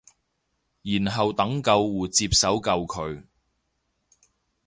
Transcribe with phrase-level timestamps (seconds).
[0.81, 3.23] 然後等救護接手救佢